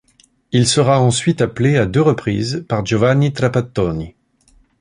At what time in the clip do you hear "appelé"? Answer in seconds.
1.43-1.77